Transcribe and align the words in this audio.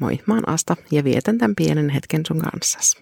Moi, 0.00 0.18
mä 0.26 0.34
oon 0.34 0.48
Asta 0.48 0.76
ja 0.90 1.04
vietän 1.04 1.38
tämän 1.38 1.54
pienen 1.54 1.88
hetken 1.88 2.26
sun 2.26 2.38
kanssas. 2.38 2.96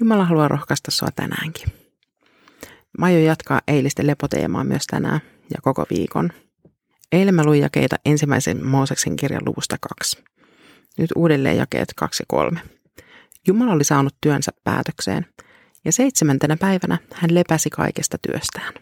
Jumala 0.00 0.24
haluaa 0.24 0.48
rohkaista 0.48 0.90
sua 0.90 1.08
tänäänkin. 1.16 1.68
Mä 2.98 3.06
aion 3.06 3.22
jatkaa 3.22 3.60
eilisten 3.68 4.06
lepoteemaa 4.06 4.64
myös 4.64 4.86
tänään 4.86 5.20
ja 5.50 5.56
koko 5.62 5.86
viikon. 5.90 6.32
Eilen 7.12 7.34
mä 7.34 7.44
luin 7.44 7.60
jakeita 7.60 7.96
ensimmäisen 8.04 8.66
Mooseksen 8.66 9.16
kirjan 9.16 9.44
luvusta 9.46 9.76
kaksi. 9.80 10.24
Nyt 10.98 11.10
uudelleen 11.16 11.56
jakeet 11.56 11.88
kaksi 11.96 12.22
ja 12.22 12.26
kolme. 12.28 12.60
Jumala 13.46 13.72
oli 13.72 13.84
saanut 13.84 14.14
työnsä 14.20 14.52
päätökseen 14.64 15.26
ja 15.84 15.92
seitsemäntenä 15.92 16.56
päivänä 16.56 16.98
hän 17.14 17.34
lepäsi 17.34 17.70
kaikesta 17.70 18.18
työstään. 18.18 18.74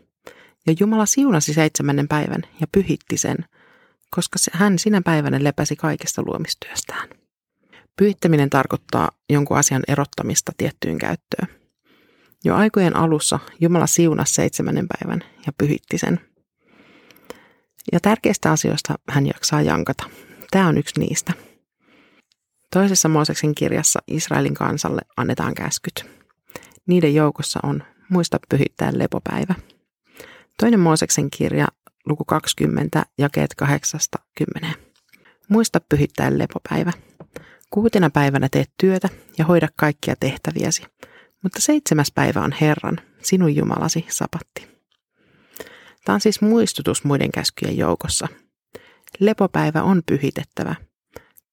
Ja 0.66 0.74
Jumala 0.80 1.06
siunasi 1.06 1.54
seitsemännen 1.54 2.08
päivän 2.08 2.42
ja 2.60 2.66
pyhitti 2.72 3.16
sen– 3.16 3.36
koska 4.10 4.38
hän 4.52 4.78
sinä 4.78 5.02
päivänä 5.02 5.44
lepäsi 5.44 5.76
kaikesta 5.76 6.22
luomistyöstään. 6.26 7.08
Pyhittäminen 7.96 8.50
tarkoittaa 8.50 9.10
jonkun 9.30 9.58
asian 9.58 9.82
erottamista 9.88 10.52
tiettyyn 10.56 10.98
käyttöön. 10.98 11.48
Jo 12.44 12.54
aikojen 12.54 12.96
alussa 12.96 13.38
Jumala 13.60 13.86
siunasi 13.86 14.34
seitsemännen 14.34 14.86
päivän 14.88 15.20
ja 15.46 15.52
pyhitti 15.58 15.98
sen. 15.98 16.20
Ja 17.92 18.00
tärkeistä 18.00 18.50
asioista 18.50 18.94
hän 19.08 19.26
jaksaa 19.26 19.62
jankata. 19.62 20.04
Tämä 20.50 20.68
on 20.68 20.78
yksi 20.78 21.00
niistä. 21.00 21.32
Toisessa 22.72 23.08
Mooseksen 23.08 23.54
kirjassa 23.54 24.00
Israelin 24.06 24.54
kansalle 24.54 25.00
annetaan 25.16 25.54
käskyt. 25.54 26.06
Niiden 26.86 27.14
joukossa 27.14 27.60
on 27.62 27.82
muista 28.08 28.38
pyhittää 28.48 28.90
lepopäivä. 28.94 29.54
Toinen 30.60 30.80
Mooseksen 30.80 31.30
kirja 31.30 31.66
luku 32.06 32.24
20, 32.24 33.06
jakeet 33.18 33.54
8-10. 34.64 34.66
Muista 35.48 35.80
pyhittää 35.88 36.38
lepopäivä. 36.38 36.92
Kuutena 37.70 38.10
päivänä 38.10 38.48
teet 38.48 38.70
työtä 38.80 39.08
ja 39.38 39.44
hoida 39.44 39.68
kaikkia 39.76 40.14
tehtäviäsi, 40.20 40.82
mutta 41.42 41.60
seitsemäs 41.60 42.12
päivä 42.14 42.42
on 42.42 42.52
Herran, 42.60 42.98
sinun 43.22 43.56
Jumalasi, 43.56 44.06
sapatti. 44.08 44.68
Tämä 46.04 46.14
on 46.14 46.20
siis 46.20 46.40
muistutus 46.40 47.04
muiden 47.04 47.32
käskyjen 47.32 47.76
joukossa. 47.76 48.28
Lepopäivä 49.20 49.82
on 49.82 50.02
pyhitettävä. 50.06 50.74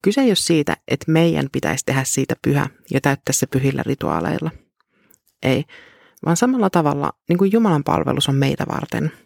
Kyse 0.02 0.22
ei 0.22 0.30
ole 0.30 0.36
siitä, 0.36 0.78
että 0.88 1.12
meidän 1.12 1.48
pitäisi 1.52 1.86
tehdä 1.86 2.04
siitä 2.04 2.36
pyhä 2.42 2.70
ja 2.92 3.02
täyttää 3.02 3.34
se 3.34 3.48
pyhillä 3.48 3.84
rituaaleilla. 3.86 4.52
Ei, 5.44 5.64
vaan 6.26 6.38
samalla 6.38 6.70
tavalla 6.70 7.14
niin 7.30 7.38
kuin 7.38 7.52
Jumalan 7.52 7.84
palvelus 7.84 8.30
on 8.30 8.36
meitä 8.36 8.66
varten– 8.68 9.12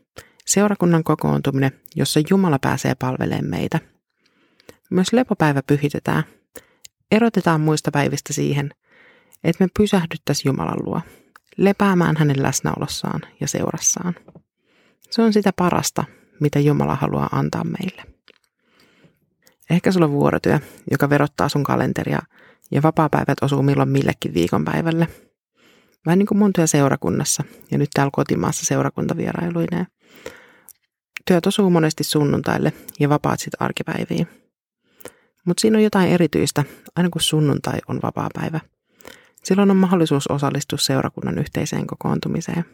Seurakunnan 0.48 1.04
kokoontuminen, 1.04 1.72
jossa 1.96 2.20
Jumala 2.30 2.60
pääsee 2.60 2.96
palvelemaan 2.96 3.46
meitä. 3.46 3.80
Myös 4.90 5.14
lepopäivä 5.14 5.64
pyhitetään. 5.64 6.24
Erotetaan 7.12 7.62
muista 7.62 7.92
päivistä 7.92 8.34
siihen, 8.34 8.72
että 9.44 9.64
me 9.64 9.68
pysähdyttäisiin 9.78 10.50
Jumalan 10.50 10.86
luo, 10.86 11.02
lepäämään 11.58 12.18
hänen 12.18 12.44
läsnäolossaan 12.44 13.22
ja 13.42 13.48
seurassaan. 13.48 14.16
Se 15.10 15.22
on 15.22 15.34
sitä 15.34 15.54
parasta, 15.54 16.04
mitä 16.40 16.60
Jumala 16.60 16.96
haluaa 16.96 17.30
antaa 17.32 17.64
meille. 17.64 18.04
Ehkä 19.70 19.92
sulla 19.92 20.06
on 20.06 20.12
vuorotyö, 20.12 20.60
joka 20.92 21.10
verottaa 21.10 21.50
sun 21.50 21.64
kalenteria 21.64 22.20
ja 22.72 22.84
vapaapäivät 22.84 23.38
osuu 23.42 23.64
milloin 23.64 23.90
millekin 23.90 24.34
viikonpäivälle. 24.34 25.08
Vähän 26.06 26.20
niin 26.20 26.28
kuin 26.28 26.38
mun 26.38 26.54
työ 26.54 26.68
seurakunnassa 26.68 27.44
ja 27.72 27.78
nyt 27.78 27.90
täällä 27.94 28.12
kotimaassa 28.14 28.66
seurakuntavierailuineen. 28.66 29.88
Työt 31.26 31.48
osuu 31.48 31.70
monesti 31.70 32.04
sunnuntaille 32.04 32.74
ja 33.00 33.10
vapaat 33.10 33.40
sitten 33.40 33.62
arkipäiviin. 33.62 34.28
Mutta 35.48 35.62
siinä 35.62 35.78
on 35.78 35.84
jotain 35.84 36.10
erityistä, 36.10 36.64
aina 36.96 37.10
kun 37.10 37.22
sunnuntai 37.22 37.80
on 37.88 38.00
vapaa-päivä. 38.04 38.60
Silloin 39.44 39.72
on 39.72 39.78
mahdollisuus 39.78 40.28
osallistua 40.28 40.78
seurakunnan 40.78 41.38
yhteiseen 41.38 41.88
kokoontumiseen. 41.88 42.66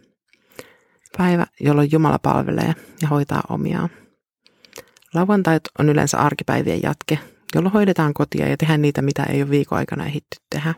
Päivä, 1.18 1.48
jolloin 1.60 1.90
Jumala 1.92 2.20
palvelee 2.20 2.74
ja 3.02 3.08
hoitaa 3.08 3.44
omiaan. 3.50 3.90
Lauantait 5.14 5.62
on 5.80 5.90
yleensä 5.90 6.18
arkipäivien 6.18 6.84
jatke, 6.84 7.20
jolloin 7.56 7.74
hoidetaan 7.74 8.14
kotia 8.14 8.48
ja 8.48 8.58
tehdään 8.58 8.82
niitä, 8.82 9.02
mitä 9.02 9.24
ei 9.24 9.42
ole 9.42 9.50
viikon 9.50 9.78
aikana 9.78 10.06
ehditty 10.06 10.38
tehdä. 10.50 10.74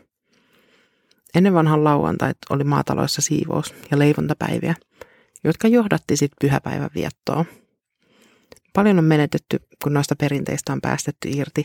Ennen 1.34 1.54
vanhan 1.54 1.84
lauantait 1.84 2.36
oli 2.50 2.64
maataloissa 2.64 3.22
siivous- 3.22 3.74
ja 3.90 3.98
leivontapäiviä, 3.98 4.74
jotka 5.44 5.68
johdatti 5.68 6.16
sitten 6.16 6.36
pyhäpäivän 6.40 6.90
viettoa. 6.94 7.44
Paljon 8.76 8.98
on 8.98 9.04
menetetty, 9.04 9.60
kun 9.82 9.94
noista 9.94 10.16
perinteistä 10.16 10.72
on 10.72 10.80
päästetty 10.80 11.28
irti, 11.28 11.62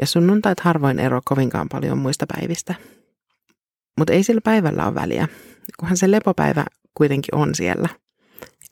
ja 0.00 0.06
sunnuntait 0.06 0.60
harvoin 0.60 0.98
ero 0.98 1.20
kovinkaan 1.24 1.68
paljon 1.68 1.98
muista 1.98 2.26
päivistä. 2.26 2.74
Mutta 3.98 4.12
ei 4.12 4.22
sillä 4.22 4.40
päivällä 4.40 4.86
ole 4.86 4.94
väliä, 4.94 5.28
kunhan 5.80 5.96
se 5.96 6.10
lepopäivä 6.10 6.64
kuitenkin 6.94 7.34
on 7.34 7.54
siellä, 7.54 7.88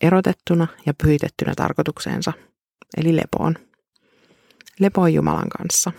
erotettuna 0.01 0.67
ja 0.87 0.95
pyhitettynä 1.03 1.53
tarkoitukseensa, 1.57 2.33
eli 2.97 3.17
lepoon. 3.17 3.55
Lepo 4.81 5.01
on 5.01 5.15
Jumalan 5.15 5.49
kanssa. 5.59 5.93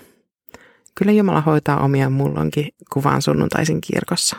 Kyllä 0.95 1.11
Jumala 1.11 1.41
hoitaa 1.41 1.83
omia 1.83 2.09
mullonkin 2.09 2.69
kuvaan 2.93 3.21
sunnuntaisin 3.21 3.81
kirkossa. 3.81 4.35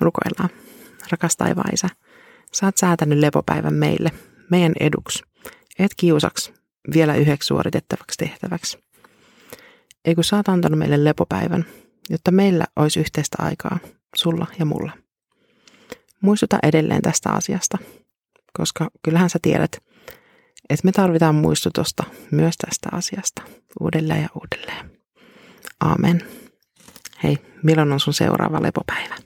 Rukoillaan. 0.00 0.50
Rakas 1.10 1.36
taivaan 1.36 1.74
isä, 1.74 1.88
sä 2.52 2.66
oot 2.66 2.76
säätänyt 2.76 3.18
lepopäivän 3.18 3.74
meille, 3.74 4.10
meidän 4.50 4.72
eduksi– 4.80 5.22
et 5.78 5.92
kiusaks 5.96 6.52
vielä 6.94 7.14
yhdeksi 7.14 7.46
suoritettavaksi 7.46 8.18
tehtäväksi. 8.18 8.78
Ei 10.04 10.14
kun 10.14 10.24
sä 10.24 10.36
oot 10.36 10.48
antanut 10.48 10.78
meille 10.78 11.04
lepopäivän, 11.04 11.64
jotta 12.10 12.30
meillä 12.30 12.64
olisi 12.76 13.00
yhteistä 13.00 13.36
aikaa, 13.38 13.78
sulla 14.16 14.46
ja 14.58 14.64
mulla. 14.64 14.92
Muistuta 16.20 16.58
edelleen 16.62 17.02
tästä 17.02 17.30
asiasta, 17.30 17.78
koska 18.52 18.90
kyllähän 19.02 19.30
sä 19.30 19.38
tiedät, 19.42 19.72
että 20.70 20.84
me 20.84 20.92
tarvitaan 20.92 21.34
muistutusta 21.34 22.04
myös 22.30 22.56
tästä 22.56 22.88
asiasta 22.92 23.42
uudelleen 23.80 24.22
ja 24.22 24.28
uudelleen. 24.34 24.90
Aamen. 25.80 26.22
Hei, 27.22 27.38
milloin 27.62 27.92
on 27.92 28.00
sun 28.00 28.14
seuraava 28.14 28.62
lepopäivä? 28.62 29.23